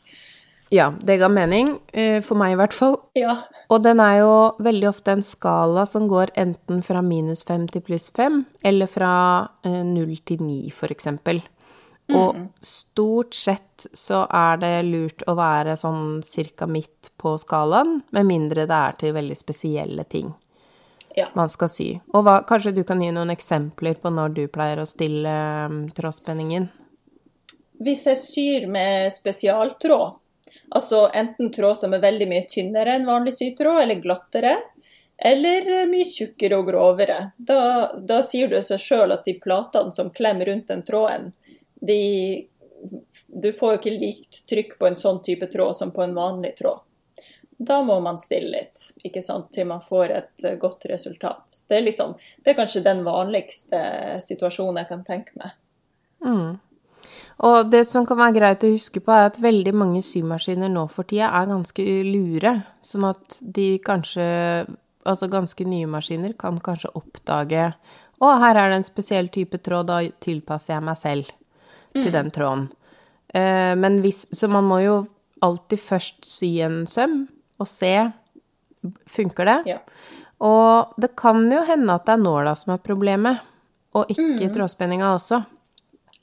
Ja, 0.69 0.91
det 1.01 1.17
ga 1.17 1.29
mening. 1.29 1.79
eh, 1.93 2.21
For 2.21 2.37
meg 2.37 2.53
i 2.53 2.59
hvert 2.59 2.73
fall. 2.73 2.99
Ja. 3.17 3.43
Og 3.69 3.83
den 3.83 3.99
er 3.99 4.19
jo 4.19 4.33
veldig 4.59 4.89
ofte 4.89 5.11
en 5.11 5.23
skala 5.23 5.85
som 5.85 6.07
går 6.07 6.31
enten 6.35 6.81
fra 6.85 7.01
minus 7.01 7.43
fem 7.43 7.67
til 7.67 7.81
pluss 7.81 8.09
fem, 8.09 8.45
eller 8.63 8.87
fra 8.87 9.49
eh, 9.63 9.83
null 9.83 10.17
til 10.25 10.41
ni, 10.41 10.69
for 10.71 10.89
eksempel. 10.89 11.41
Og 12.09 12.35
stort 12.65 13.35
sett 13.37 13.85
så 13.93 14.23
er 14.33 14.57
det 14.57 14.85
lurt 14.87 15.21
å 15.29 15.35
være 15.37 15.75
sånn 15.77 16.23
cirka 16.25 16.65
midt 16.65 17.11
på 17.21 17.35
skalaen, 17.37 17.99
med 18.09 18.25
mindre 18.25 18.65
det 18.65 18.79
er 18.89 18.97
til 18.97 19.13
veldig 19.13 19.37
spesielle 19.37 20.07
ting 20.09 20.31
ja. 21.19 21.27
man 21.33 21.49
skal 21.49 21.69
sy. 21.71 21.89
Og 22.13 22.23
hva, 22.25 22.39
kanskje 22.47 22.73
du 22.77 22.83
kan 22.87 23.01
gi 23.03 23.11
noen 23.15 23.33
eksempler 23.33 23.99
på 24.01 24.11
når 24.13 24.35
du 24.37 24.43
pleier 24.51 24.81
å 24.81 24.87
stille 24.89 25.33
um, 25.69 25.81
trådspenningen? 25.95 26.69
Hvis 27.79 28.05
jeg 28.09 28.19
syr 28.19 28.67
med 28.71 29.13
spesialtråd, 29.15 30.17
altså 30.75 31.07
enten 31.13 31.51
tråd 31.51 31.77
som 31.77 31.93
er 31.93 32.03
veldig 32.03 32.27
mye 32.29 32.45
tynnere 32.49 32.95
enn 32.95 33.07
vanlig 33.09 33.35
sytråd, 33.37 33.81
eller 33.83 34.03
glattere, 34.03 34.57
eller 35.19 35.67
mye 35.89 36.07
tjukkere 36.07 36.59
og 36.61 36.69
grovere, 36.69 37.19
da, 37.35 37.91
da 37.97 38.21
sier 38.23 38.51
det 38.51 38.61
seg 38.67 38.79
sjøl 38.79 39.11
at 39.15 39.25
de 39.27 39.35
platene 39.41 39.91
som 39.95 40.13
klemmer 40.15 40.47
rundt 40.51 40.71
den 40.71 40.85
tråden, 40.87 41.33
de 41.79 42.47
Du 43.27 43.51
får 43.51 43.73
jo 43.73 43.77
ikke 43.79 43.91
likt 43.91 44.37
trykk 44.47 44.77
på 44.79 44.87
en 44.87 44.95
sånn 44.95 45.17
type 45.23 45.49
tråd 45.51 45.75
som 45.75 45.89
på 45.91 45.99
en 46.05 46.13
vanlig 46.15 46.53
tråd. 46.55 46.79
Da 47.59 47.81
må 47.83 47.97
man 47.99 48.15
stille 48.23 48.53
litt, 48.53 48.79
ikke 49.03 49.19
sant, 49.21 49.49
til 49.51 49.67
man 49.67 49.81
får 49.83 50.13
et 50.15 50.45
eh, 50.47 50.55
godt 50.55 50.85
resultat. 50.87 51.57
Det 51.67 51.75
er, 51.75 51.83
liksom, 51.83 52.13
det 52.39 52.53
er 52.53 52.55
kanskje 52.61 52.85
den 52.85 53.03
vanligste 53.03 53.81
situasjonen 54.23 54.79
jeg 54.79 54.89
kan 54.93 55.03
tenke 55.03 55.35
meg. 55.41 55.57
Og 57.39 57.69
det 57.71 57.85
som 57.87 58.03
kan 58.07 58.19
være 58.19 58.35
greit 58.35 58.63
å 58.67 58.71
huske 58.73 58.99
på, 59.03 59.13
er 59.15 59.29
at 59.29 59.39
veldig 59.39 59.71
mange 59.77 60.01
symaskiner 60.03 60.71
nå 60.71 60.85
for 60.91 61.07
tida 61.07 61.29
er 61.39 61.47
ganske 61.47 61.85
lure. 62.07 62.53
Sånn 62.83 63.07
at 63.07 63.37
de 63.39 63.69
kanskje, 63.85 64.25
altså 65.07 65.29
ganske 65.31 65.67
nye 65.67 65.87
maskiner, 65.87 66.35
kan 66.39 66.59
kanskje 66.63 66.93
oppdage 66.99 67.71
Å, 68.19 68.33
her 68.41 68.57
er 68.59 68.67
det 68.67 68.81
en 68.81 68.83
spesiell 68.83 69.29
type 69.31 69.61
tråd, 69.63 69.87
da 69.87 70.01
tilpasser 70.19 70.73
jeg 70.73 70.83
meg 70.83 70.97
selv 70.99 71.29
til 71.95 72.11
den 72.11 72.27
tråden. 72.35 72.65
Eh, 73.31 73.71
men 73.79 74.01
hvis 74.03 74.25
Så 74.35 74.49
man 74.51 74.67
må 74.67 74.81
jo 74.83 74.97
alltid 75.39 75.79
først 75.79 76.27
sy 76.27 76.57
en 76.65 76.81
søm 76.87 77.21
og 77.59 77.67
se 77.67 77.93
Funker 79.07 79.47
det? 79.47 79.57
Ja. 79.67 79.79
Og 80.39 80.99
det 80.99 81.11
kan 81.19 81.41
jo 81.51 81.63
hende 81.67 81.95
at 81.95 82.05
det 82.07 82.13
er 82.15 82.21
nåla 82.21 82.53
som 82.55 82.71
er 82.71 82.79
problemet, 82.79 83.41
og 83.91 84.07
ikke 84.13 84.47
trådspenninga 84.55 85.09
også. 85.17 85.41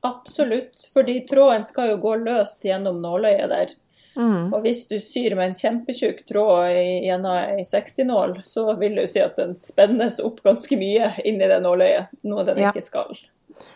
Absolutt, 0.07 0.87
fordi 0.95 1.21
tråden 1.29 1.65
skal 1.67 1.93
jo 1.95 1.99
gå 2.05 2.15
løst 2.23 2.65
gjennom 2.67 3.03
nåløyet 3.03 3.51
der. 3.53 3.75
Og 4.17 4.63
hvis 4.65 4.87
du 4.89 4.95
syr 5.03 5.35
med 5.37 5.51
en 5.51 5.57
kjempetjukk 5.59 6.23
tråd 6.25 6.71
gjennom 7.05 7.35
ei 7.37 7.65
60-nål, 7.69 8.39
så 8.49 8.71
vil 8.81 8.95
du 8.97 9.03
si 9.11 9.21
at 9.21 9.37
den 9.37 9.53
spennes 9.61 10.17
opp 10.25 10.39
ganske 10.47 10.79
mye 10.81 11.11
inn 11.29 11.43
i 11.43 11.49
det 11.51 11.59
nåløyet, 11.61 12.09
noe 12.25 12.45
den 12.49 12.63
Ja. 12.63 12.71
ikke 12.73 12.85
skal. 12.87 13.13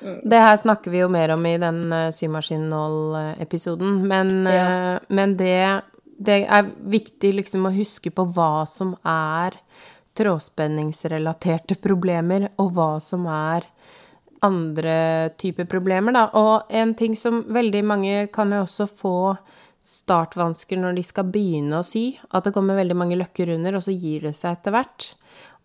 Det 0.01 0.41
her 0.41 0.57
snakker 0.61 0.91
vi 0.93 1.03
jo 1.03 1.09
mer 1.13 1.33
om 1.37 1.45
i 1.49 1.59
den 1.61 1.93
uh, 1.93 2.11
symaskinnål-episoden, 2.13 4.01
men, 4.09 4.33
Ja. 4.49 4.95
eh, 4.95 4.99
men 5.09 5.37
det, 5.37 5.83
det 6.19 6.47
er 6.49 6.71
viktig 6.85 7.35
liksom 7.35 7.67
å 7.69 7.75
huske 7.77 8.11
på 8.11 8.25
hva 8.33 8.67
som 8.69 8.97
er 9.05 9.57
trådspenningsrelaterte 10.17 11.77
problemer, 11.81 12.49
og 12.59 12.73
hva 12.77 13.01
som 13.01 13.27
er 13.27 13.65
andre 14.41 15.31
typer 15.41 15.69
problemer, 15.71 16.15
da. 16.17 16.27
Og 16.39 16.73
en 16.73 16.95
ting 16.97 17.17
som 17.17 17.43
veldig 17.53 17.83
mange 17.85 18.27
kan 18.33 18.53
jo 18.55 18.65
også 18.65 18.87
få 18.89 19.17
startvansker 19.81 20.77
når 20.81 20.99
de 20.99 21.05
skal 21.05 21.31
begynne 21.33 21.81
å 21.81 21.87
sy, 21.87 22.13
at 22.31 22.45
det 22.45 22.53
kommer 22.57 22.79
veldig 22.79 22.97
mange 22.97 23.19
løkker 23.21 23.55
under, 23.57 23.79
og 23.79 23.85
så 23.87 23.95
gir 23.97 24.29
det 24.29 24.35
seg 24.37 24.59
etter 24.59 24.77
hvert. 24.77 25.13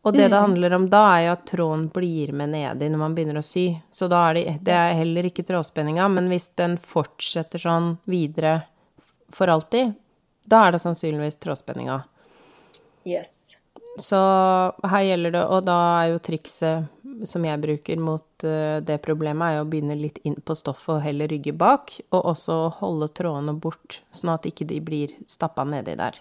Og 0.05 0.13
det 0.13 0.27
det 0.29 0.37
handler 0.37 0.75
om 0.77 0.85
da, 0.89 1.01
er 1.15 1.23
jo 1.25 1.31
at 1.33 1.45
tråden 1.49 1.87
blir 1.89 2.29
med 2.37 2.51
nedi 2.53 2.91
når 2.93 3.01
man 3.01 3.15
begynner 3.17 3.39
å 3.41 3.45
sy. 3.45 3.71
Så 3.89 4.05
da 4.11 4.21
er 4.29 4.37
det, 4.37 4.43
det 4.67 4.75
er 4.77 4.99
heller 4.99 5.25
ikke 5.31 5.47
trådspenninga, 5.47 6.05
men 6.13 6.29
hvis 6.29 6.51
den 6.61 6.77
fortsetter 6.77 7.63
sånn 7.63 7.95
videre 8.05 8.59
for 9.33 9.49
alltid, 9.49 9.95
da 10.45 10.67
er 10.67 10.75
det 10.75 10.83
sannsynligvis 10.83 11.41
trådspenninga. 11.41 12.03
Yes. 13.09 13.57
Så 14.01 14.17
her 14.91 15.03
gjelder 15.07 15.31
det, 15.37 15.43
og 15.45 15.65
da 15.67 15.77
er 16.01 16.09
jo 16.13 16.21
trikset 16.23 17.27
som 17.29 17.45
jeg 17.47 17.61
bruker 17.63 17.99
mot 18.01 18.43
eh, 18.43 18.81
det 18.83 18.97
problemet, 19.05 19.45
er 19.47 19.57
jo 19.59 19.65
å 19.65 19.69
begynne 19.71 19.95
litt 19.95 20.17
inn 20.27 20.35
på 20.43 20.55
stoffet 20.57 20.97
og 20.97 21.03
heller 21.05 21.29
rygge 21.31 21.53
bak, 21.55 21.93
og 22.11 22.31
også 22.33 22.57
holde 22.81 23.07
trådene 23.15 23.55
bort, 23.55 24.01
sånn 24.15 24.33
at 24.33 24.47
ikke 24.49 24.67
de 24.67 24.81
blir 24.83 25.13
stappa 25.29 25.63
nedi 25.67 25.95
der. 25.99 26.19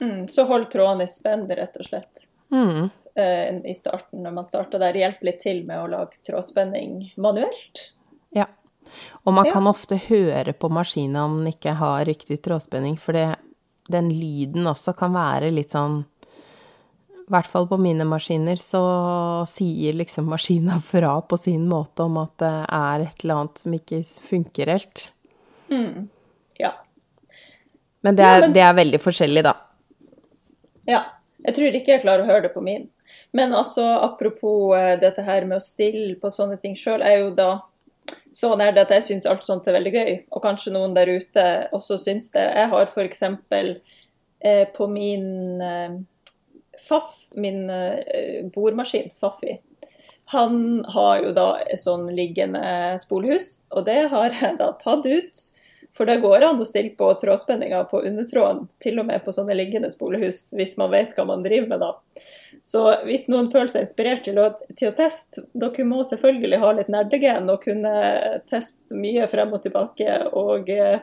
Mm, 0.00 0.24
så 0.32 0.46
hold 0.48 0.70
trådene 0.72 1.04
i 1.04 1.12
spenn, 1.12 1.44
rett 1.44 1.76
og 1.76 1.90
slett. 1.90 2.24
Mm. 2.54 2.88
Eh, 3.14 3.60
I 3.68 3.74
starten, 3.76 4.22
når 4.24 4.32
man 4.38 4.48
starter 4.48 4.80
der. 4.80 4.96
Hjelp 4.96 5.20
litt 5.26 5.42
til 5.44 5.60
med 5.68 5.82
å 5.82 5.90
lage 5.92 6.22
trådspenning 6.26 7.10
manuelt. 7.20 7.90
Ja. 8.32 8.46
Og 9.24 9.34
man 9.34 9.46
Ja. 9.46 9.52
kan 9.52 9.68
ofte 9.68 10.00
høre 10.08 10.52
på 10.52 10.70
maskinen 10.72 11.16
om 11.20 11.44
den 11.44 11.52
ikke 11.52 11.76
har 11.76 12.04
riktig 12.04 12.40
trådspenning, 12.42 12.96
for 12.98 13.12
det, 13.12 13.36
den 13.90 14.08
lyden 14.08 14.64
også 14.64 14.96
kan 14.96 15.12
være 15.12 15.52
litt 15.52 15.70
sånn 15.70 16.06
I 17.30 17.34
hvert 17.36 17.46
fall 17.46 17.68
på 17.70 17.76
mine 17.78 18.02
maskiner 18.10 18.58
så 18.58 18.80
sier 19.46 19.94
liksom 19.94 20.26
maskina 20.32 20.80
fra 20.92 21.12
på 21.22 21.38
sin 21.38 21.68
måte 21.70 22.02
om 22.08 22.18
at 22.24 22.32
det 22.42 22.50
er 22.74 23.04
et 23.06 23.22
eller 23.24 23.42
annet 23.44 23.62
som 23.62 23.76
ikke 23.78 24.00
funker 24.26 24.72
helt. 24.74 25.04
Ja. 26.58 26.72
Men 28.02 28.16
det 28.18 28.24
Ja, 28.26 28.36
er, 28.36 28.40
men- 28.40 28.52
det 28.56 28.62
er 28.66 28.74
veldig 28.74 29.00
forskjellig, 29.04 29.42
da. 29.46 29.54
Ja. 30.90 31.04
Jeg 31.40 31.54
tror 31.56 31.72
ikke 31.78 31.92
jeg 31.94 32.02
klarer 32.02 32.20
å 32.24 32.28
høre 32.28 32.42
det 32.42 32.52
på 32.52 32.60
min. 32.60 32.88
Men 33.32 33.54
altså, 33.56 33.80
apropos 34.04 34.74
eh, 34.76 34.96
dette 35.00 35.22
her 35.24 35.46
med 35.48 35.56
å 35.56 35.64
stille 35.64 36.18
på 36.20 36.28
sånne 36.30 36.58
ting 36.60 36.74
sjøl, 36.76 37.00
er 37.00 37.22
jo 37.22 37.30
da 37.34 37.62
så 38.30 38.50
nær 38.58 38.74
det 38.76 38.82
at 38.84 38.90
jeg 38.98 39.06
syns 39.06 39.26
alt 39.30 39.42
sånt 39.46 39.66
er 39.70 39.78
veldig 39.78 39.92
gøy. 39.94 40.10
Og 40.36 40.42
kanskje 40.44 40.72
noen 40.74 40.92
der 40.94 41.08
ute 41.08 41.44
også 41.72 41.96
syns 42.02 42.28
det. 42.34 42.44
Jeg 42.58 42.68
har 42.74 42.90
f.eks. 42.90 43.22
Eh, 44.42 44.66
på 44.76 44.86
min 44.92 45.24
eh, 45.64 45.96
FAF, 46.80 47.16
min 47.36 47.68
eh, 47.70 48.46
bordmaskin, 48.54 49.10
Faffi, 49.20 49.58
han 50.30 50.84
har 50.88 51.22
jo 51.24 51.32
da 51.34 51.48
et 51.64 51.80
sånn 51.80 52.04
liggende 52.14 52.62
spolhus, 53.02 53.64
og 53.74 53.88
det 53.88 54.04
har 54.12 54.36
jeg 54.36 54.60
da 54.60 54.72
tatt 54.78 55.08
ut. 55.08 55.48
For 55.90 56.06
det 56.06 56.20
går 56.22 56.44
an 56.46 56.60
å 56.62 56.66
stille 56.68 56.92
på 56.94 57.08
trådspenninga 57.18 57.80
på 57.90 58.04
undertråden, 58.06 58.68
til 58.78 59.00
og 59.02 59.08
med 59.08 59.24
på 59.24 59.34
sånne 59.34 59.56
liggende 59.58 59.90
spolehus, 59.90 60.52
hvis 60.54 60.76
man 60.78 60.92
vet 60.92 61.16
hva 61.16 61.24
man 61.26 61.42
driver 61.42 61.72
med 61.72 61.82
da. 61.82 61.88
Så 62.62 62.84
hvis 63.08 63.26
noen 63.32 63.50
føler 63.50 63.72
seg 63.72 63.88
inspirert 63.88 64.22
til 64.28 64.38
å, 64.38 64.46
til 64.78 64.92
å 64.92 64.94
teste, 64.94 65.42
dere 65.50 65.88
må 65.88 66.04
selvfølgelig 66.06 66.62
ha 66.62 66.72
litt 66.78 66.92
nerdegen 66.94 67.50
og 67.50 67.64
kunne 67.66 67.94
teste 68.50 68.94
mye 69.02 69.26
frem 69.32 69.56
og 69.56 69.64
tilbake. 69.66 70.14
Og 70.38 70.70
eh, 70.70 71.02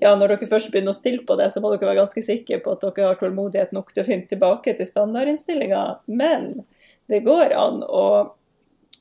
ja, 0.00 0.14
når 0.16 0.34
dere 0.34 0.48
først 0.48 0.70
begynner 0.72 0.94
å 0.94 0.96
stille 0.96 1.24
på 1.26 1.36
det, 1.38 1.50
så 1.52 1.60
må 1.60 1.72
dere 1.72 1.90
være 1.90 2.00
ganske 2.00 2.24
sikre 2.24 2.60
på 2.64 2.74
at 2.74 2.84
dere 2.84 3.10
har 3.10 3.18
tålmodighet 3.20 3.74
nok 3.76 3.92
til 3.92 4.04
å 4.04 4.08
finne 4.08 4.28
tilbake 4.30 4.74
til 4.78 4.88
standardinnstillinga. 4.88 5.82
Men 6.08 6.64
det 7.12 7.22
går 7.26 7.52
an 7.58 7.82
å 7.84 8.06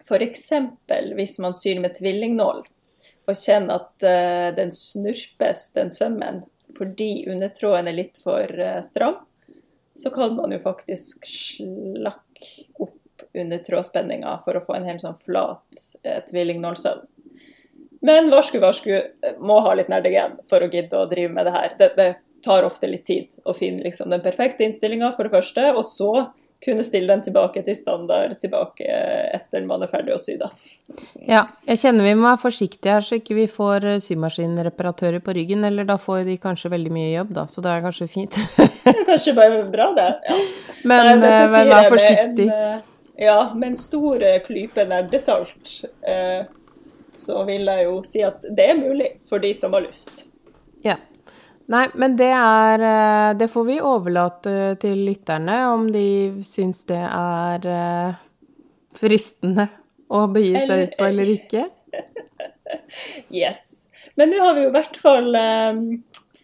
f.eks. 0.03 0.48
hvis 1.15 1.38
man 1.39 1.55
syr 1.55 1.79
med 1.83 1.95
tvillingnål, 1.95 2.63
og 3.29 3.38
kjenner 3.38 3.79
at 3.79 4.05
uh, 4.05 4.48
den 4.57 4.74
snurpes, 4.75 5.69
den 5.77 5.91
sømmen, 5.93 6.41
fordi 6.75 7.27
undertråden 7.31 7.91
er 7.91 7.98
litt 7.98 8.19
for 8.19 8.50
uh, 8.60 8.81
stram, 8.83 9.21
så 9.95 10.12
kan 10.12 10.36
man 10.36 10.51
jo 10.55 10.60
faktisk 10.63 11.27
slakke 11.27 12.65
opp 12.81 12.98
undertrådspenninga 13.38 14.33
for 14.43 14.57
å 14.57 14.63
få 14.65 14.75
en 14.75 14.88
helt 14.89 15.03
sånn 15.03 15.19
flat 15.19 15.83
uh, 16.03 16.19
tvillingnålsøm. 16.27 17.05
Men 18.01 18.29
varsku, 18.34 18.60
varsku, 18.60 18.91
eh, 18.98 19.39
må 19.39 19.60
ha 19.62 19.74
litt 19.77 19.91
nerdegen 19.91 20.39
for 20.50 20.63
å 20.63 20.70
gidde 20.72 20.98
å 20.98 21.08
drive 21.10 21.34
med 21.34 21.48
det 21.48 21.55
her. 21.55 21.74
Det, 21.79 21.89
det 21.98 22.12
tar 22.46 22.65
ofte 22.65 22.89
litt 22.89 23.05
tid 23.05 23.34
å 23.46 23.53
finne 23.53 23.86
liksom, 23.86 24.10
den 24.10 24.24
perfekte 24.24 24.65
innstillinga, 24.65 25.13
for 25.17 25.27
det 25.27 25.36
første, 25.36 25.67
og 25.75 25.86
så 25.86 26.12
kunne 26.62 26.84
stille 26.86 27.10
den 27.10 27.24
tilbake 27.25 27.63
til 27.65 27.75
standard 27.77 28.36
tilbake 28.41 28.86
etter 29.34 29.63
man 29.65 29.81
er 29.81 29.89
ferdig 29.89 30.13
å 30.13 30.20
sy, 30.22 30.36
da. 30.38 30.51
Ja, 31.25 31.46
jeg 31.65 31.81
kjenner 31.81 32.05
vi 32.05 32.13
må 32.17 32.27
være 32.27 32.41
forsiktige 32.43 32.98
her, 32.98 33.05
så 33.05 33.17
ikke 33.17 33.38
vi 33.38 33.48
får 33.50 33.88
eh, 33.96 34.01
symaskinreparatører 34.03 35.24
på 35.25 35.36
ryggen, 35.38 35.65
eller 35.65 35.89
da 35.89 35.98
får 36.01 36.25
de 36.29 36.38
kanskje 36.41 36.74
veldig 36.74 36.93
mye 36.93 37.10
jobb, 37.15 37.34
da, 37.38 37.48
så 37.50 37.65
det 37.65 37.74
er 37.74 37.86
kanskje 37.88 38.10
fint. 38.12 38.38
Det 38.81 38.93
er 38.98 39.05
kanskje 39.08 39.34
bare 39.38 39.60
bra, 39.70 39.91
det. 39.98 40.08
Ja. 40.25 40.38
Men, 40.89 41.22
Nei, 41.22 41.29
eh, 41.29 41.51
men 41.53 41.70
vær 41.70 41.89
forsiktig. 41.93 42.48
En, 42.50 42.79
eh, 42.79 42.88
ja, 43.22 43.38
med 43.53 43.72
en 43.72 43.77
stor 43.77 44.24
eh, 44.25 44.39
klype 44.46 44.86
nerdesalt, 44.89 45.74
eh, 46.08 46.50
så 47.22 47.44
vil 47.48 47.70
jeg 47.70 47.88
jo 47.88 48.01
si 48.08 48.24
at 48.25 48.44
det 48.44 48.68
er 48.74 48.80
mulig 48.80 49.12
for 49.30 49.44
de 49.44 49.54
som 49.58 49.74
har 49.78 49.86
lyst. 49.86 50.25
Ja. 50.86 50.98
Nei, 51.72 51.86
men 51.96 52.18
det 52.20 52.32
er 52.36 52.82
eh, 52.84 53.34
Det 53.40 53.48
får 53.48 53.66
vi 53.68 53.78
overlate 53.80 54.56
til 54.82 55.06
lytterne, 55.08 55.60
om 55.72 55.86
de 55.94 56.42
syns 56.44 56.84
det 56.90 57.00
er 57.00 57.68
eh, 57.70 58.18
fristende 58.98 59.70
å 60.12 60.25
begi 60.28 60.58
seg 60.66 60.88
ut 60.88 60.98
på 61.00 61.08
eller 61.08 61.32
ikke. 61.38 61.68
yes. 63.44 63.88
Men 64.20 64.34
nå 64.34 64.42
har 64.44 64.58
vi 64.58 64.66
jo 64.66 64.72
i 64.74 64.75
hvert 64.75 64.98
fall 65.00 65.38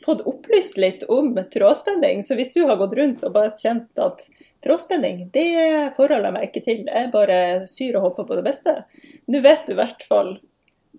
fått 0.08 0.22
opplyst 0.30 0.78
litt 0.80 1.04
om 1.12 1.34
trådspenning. 1.54 2.24
Så 2.24 2.38
hvis 2.40 2.54
du 2.56 2.62
har 2.64 2.80
gått 2.80 2.96
rundt 2.96 3.26
og 3.28 3.34
bare 3.36 3.52
kjent 3.52 4.00
at 4.00 4.24
trådspenning, 4.64 5.26
det 5.34 5.50
forholder 5.98 6.30
jeg 6.30 6.36
meg 6.38 6.48
ikke 6.48 6.64
til, 6.66 6.86
jeg 6.88 7.12
bare 7.14 7.40
syr 7.70 7.98
og 8.00 8.08
håper 8.10 8.30
på 8.30 8.38
det 8.40 8.46
beste, 8.48 8.76
nå 9.28 9.42
vet 9.44 9.68
du 9.68 9.76
i 9.76 9.80
hvert 9.82 10.06
fall 10.08 10.38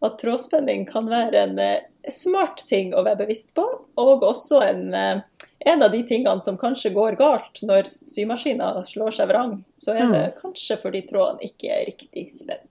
at 0.05 0.19
trådspenning 0.21 0.87
kan 0.89 1.09
være 1.11 1.43
en 1.47 1.59
uh, 1.59 2.11
smart 2.13 2.63
ting 2.69 2.95
å 2.95 3.05
være 3.07 3.25
bevisst 3.25 3.55
på, 3.57 3.65
og 3.99 4.25
også 4.27 4.63
en, 4.67 4.85
uh, 4.95 5.49
en 5.67 5.85
av 5.85 5.93
de 5.95 6.03
tingene 6.09 6.45
som 6.45 6.59
kanskje 6.61 6.95
går 6.97 7.19
galt 7.21 7.63
når 7.67 7.91
symaskiner 7.91 8.83
slår 8.87 9.19
seg 9.19 9.31
vrang. 9.33 9.59
Så 9.75 9.97
er 9.97 10.07
det 10.07 10.25
mm. 10.31 10.39
kanskje 10.43 10.81
fordi 10.83 11.05
tråden 11.11 11.43
ikke 11.45 11.73
er 11.75 11.89
riktig 11.91 12.29
spent. 12.37 12.69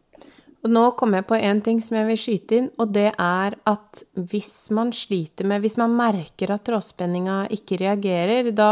Og 0.66 0.72
nå 0.74 0.84
kommer 0.98 1.22
jeg 1.22 1.28
på 1.30 1.38
en 1.38 1.60
ting 1.62 1.78
som 1.84 2.00
jeg 2.00 2.08
vil 2.08 2.18
skyte 2.20 2.58
inn, 2.58 2.68
og 2.82 2.90
det 2.96 3.12
er 3.14 3.56
at 3.70 4.02
hvis 4.18 4.72
man 4.74 4.90
sliter 4.96 5.46
med 5.48 5.62
Hvis 5.62 5.78
man 5.78 5.94
merker 5.96 6.52
at 6.54 6.66
trådspenninga 6.66 7.38
ikke 7.54 7.78
reagerer, 7.84 8.50
da, 8.58 8.72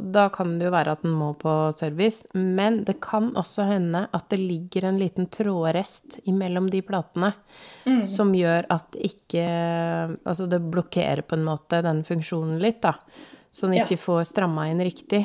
da, 0.00 0.28
kan 0.34 0.54
det 0.58 0.68
jo 0.68 0.72
være 0.74 0.94
at 0.94 1.02
den 1.02 1.16
må 1.18 1.32
på 1.38 1.52
service. 1.76 2.28
Men 2.34 2.82
det 2.86 3.00
kan 3.04 3.32
også 3.36 3.66
hende 3.68 4.06
at 4.14 4.28
det 4.30 4.40
ligger 4.40 4.88
en 4.88 5.00
liten 5.02 5.28
trådrest 5.32 6.20
imellom 6.30 6.70
de 6.70 6.82
platene 6.86 7.34
mm. 7.84 8.04
som 8.08 8.32
gjør 8.34 8.70
at 8.72 8.94
ikke 8.94 9.44
Altså 9.44 10.46
det 10.48 10.60
blokkerer 10.62 11.24
på 11.26 11.36
en 11.36 11.46
måte 11.46 11.80
den 11.84 12.04
funksjonen 12.06 12.60
litt, 12.62 12.82
da. 12.84 12.94
Så 13.54 13.66
den 13.66 13.80
ikke 13.82 13.98
ja. 13.98 14.04
får 14.06 14.28
stramma 14.30 14.68
inn 14.70 14.82
riktig. 14.82 15.24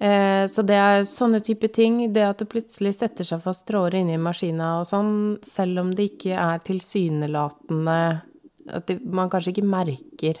Eh, 0.00 0.44
så 0.46 0.62
det 0.66 0.76
er 0.76 1.06
sånne 1.08 1.40
type 1.44 1.68
ting. 1.72 2.00
Det 2.12 2.24
at 2.26 2.42
det 2.42 2.50
plutselig 2.52 2.96
setter 2.98 3.26
seg 3.26 3.40
fast 3.44 3.66
tråder 3.68 4.00
inni 4.00 4.18
maskina 4.20 4.76
og 4.80 4.88
sånn, 4.88 5.14
selv 5.46 5.84
om 5.84 5.94
det 5.96 6.10
ikke 6.12 6.36
er 6.36 6.64
tilsynelatende 6.66 8.00
At 8.66 8.88
det, 8.90 8.98
man 9.00 9.30
kanskje 9.30 9.54
ikke 9.54 9.70
merker 9.70 10.40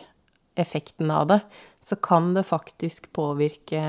effekten 0.58 1.10
av 1.12 1.28
det, 1.30 1.40
så 1.84 1.96
kan 2.02 2.32
det 2.34 2.46
faktisk 2.48 3.12
påvirke 3.14 3.80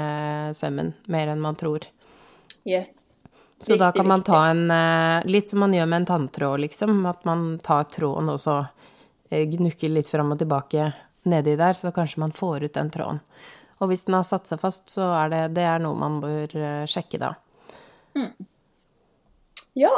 sømmen 0.53 0.91
mer 1.07 1.31
enn 1.31 1.41
man 1.41 1.57
tror. 1.57 1.87
Yes. 2.67 3.17
Så 3.57 3.71
riktig, 3.71 3.79
da 3.79 3.91
kan 3.95 4.07
man 4.07 4.23
ta 4.27 4.43
en 4.51 4.71
eh, 4.71 5.25
Litt 5.25 5.49
som 5.49 5.63
man 5.63 5.73
gjør 5.73 5.87
med 5.89 6.03
en 6.03 6.09
tanntråd, 6.11 6.59
liksom. 6.67 6.99
At 7.09 7.25
man 7.25 7.57
tar 7.63 7.87
tråden 7.89 8.29
og 8.29 8.39
så 8.39 8.59
eh, 9.29 9.47
gnukker 9.49 9.89
litt 9.89 10.09
fram 10.11 10.35
og 10.35 10.41
tilbake 10.43 10.91
nedi 11.27 11.55
der, 11.59 11.73
så 11.73 11.91
kanskje 11.91 12.21
man 12.21 12.35
får 12.35 12.67
ut 12.67 12.75
den 12.77 12.91
tråden. 12.93 13.23
Og 13.77 13.91
hvis 13.91 14.07
den 14.07 14.17
har 14.17 14.25
satt 14.25 14.49
seg 14.49 14.61
fast, 14.61 14.89
så 14.93 15.09
er 15.13 15.33
det, 15.33 15.41
det 15.57 15.65
er 15.69 15.81
noe 15.83 15.97
man 15.99 16.19
bør 16.23 16.53
eh, 16.57 16.85
sjekke 16.89 17.19
da. 17.21 17.33
Mm. 18.17 18.31
Ja. 19.77 19.93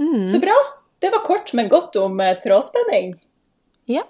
Mm. 0.00 0.26
Så 0.28 0.40
bra. 0.42 0.56
Det 0.98 1.10
var 1.10 1.22
kort, 1.26 1.52
men 1.52 1.70
godt 1.70 1.96
om 1.96 2.20
uh, 2.20 2.32
trådspenning. 2.42 3.14
Ja. 3.90 4.02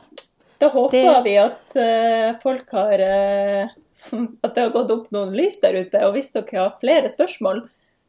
Da 0.61 0.69
håper 0.73 0.99
det... 0.99 1.21
vi 1.25 1.37
at 1.41 1.77
uh, 1.77 2.41
folk 2.41 2.73
har 2.77 3.01
uh, 3.01 3.73
At 4.45 4.55
det 4.55 4.65
har 4.65 4.73
gått 4.75 4.91
opp 4.91 5.13
noen 5.15 5.35
lys 5.37 5.61
der 5.63 5.77
ute. 5.79 6.01
Og 6.07 6.17
hvis 6.17 6.33
dere 6.35 6.59
har 6.59 6.81
flere 6.81 7.13
spørsmål, 7.13 7.65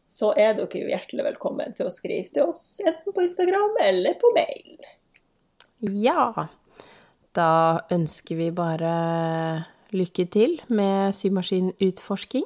så 0.10 0.32
er 0.39 0.55
dere 0.58 0.88
hjertelig 0.89 1.27
velkommen 1.27 1.75
til 1.77 1.88
å 1.89 1.93
skrive 1.93 2.27
til 2.34 2.50
oss 2.50 2.79
enten 2.84 3.15
på 3.15 3.24
Instagram 3.24 3.77
eller 3.84 4.17
på 4.22 4.32
mail. 4.36 4.89
Ja. 5.91 6.48
Da 7.34 7.51
ønsker 7.93 8.39
vi 8.39 8.50
bare 8.55 8.93
Lykke 9.93 10.25
til 10.25 10.55
med 10.73 11.13
symaskinutforsking. 11.13 12.45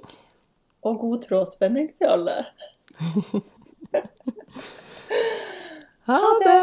Og 0.84 0.98
god 1.00 1.22
trådspenning 1.24 1.94
til 1.96 2.10
alle. 2.12 2.34
ha 6.10 6.20
det! 6.44 6.58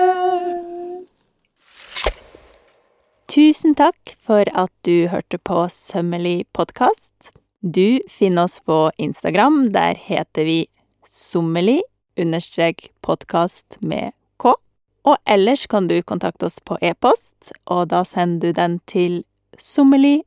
Tusen 3.33 3.73
takk 3.75 4.13
for 4.21 4.45
at 4.53 4.73
du 4.85 5.09
hørte 5.09 5.41
på 5.41 5.65
Sømmelig 5.73 6.45
podkast. 6.53 7.33
Du 7.65 8.05
finner 8.13 8.45
oss 8.45 8.61
på 8.61 8.91
Instagram. 8.99 9.73
Der 9.73 9.97
heter 9.97 10.45
vi 10.45 10.69
sommelig 11.11 11.81
understrek 12.21 12.91
podkast 13.03 13.81
med 13.81 14.13
k. 14.37 14.53
Og 15.09 15.17
ellers 15.27 15.67
kan 15.67 15.89
du 15.89 16.03
kontakte 16.03 16.53
oss 16.53 16.61
på 16.61 16.77
e-post, 16.83 17.55
og 17.65 17.89
da 17.89 18.05
sender 18.05 18.53
du 18.53 18.61
den 18.61 18.81
til 18.87 19.25
sommelig 19.59 20.25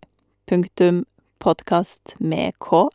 punktum 0.47 1.05
med 2.17 2.53
k 2.59 2.89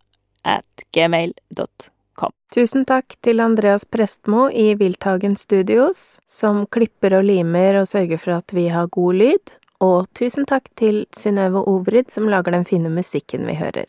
at 0.44 0.84
gmail.com. 0.92 2.32
Tusen 2.52 2.84
takk 2.84 3.14
til 3.24 3.40
Andreas 3.40 3.84
Prestmo 3.84 4.48
i 4.50 4.74
Wilthagen 4.76 5.36
Studios, 5.36 6.20
som 6.28 6.66
klipper 6.66 7.16
og 7.16 7.24
limer 7.24 7.80
og 7.80 7.88
sørger 7.88 8.20
for 8.20 8.36
at 8.42 8.52
vi 8.52 8.68
har 8.68 8.90
god 8.92 9.14
lyd. 9.14 9.56
Og 9.80 10.06
tusen 10.14 10.46
takk 10.46 10.68
til 10.76 11.06
Synnøve 11.16 11.64
Ovrid, 11.66 12.10
som 12.12 12.28
lager 12.28 12.52
den 12.52 12.68
fine 12.68 12.92
musikken 12.92 13.48
vi 13.48 13.56
hører. 13.58 13.88